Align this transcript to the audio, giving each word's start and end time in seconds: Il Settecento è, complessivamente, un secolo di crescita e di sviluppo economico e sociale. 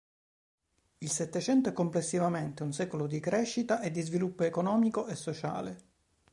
Il 0.97 1.11
Settecento 1.11 1.69
è, 1.69 1.73
complessivamente, 1.73 2.63
un 2.63 2.73
secolo 2.73 3.05
di 3.05 3.19
crescita 3.19 3.81
e 3.81 3.91
di 3.91 4.01
sviluppo 4.01 4.41
economico 4.43 5.05
e 5.05 5.13
sociale. 5.13 5.83